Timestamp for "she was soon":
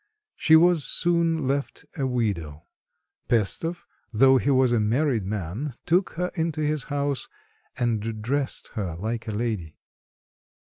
0.35-1.47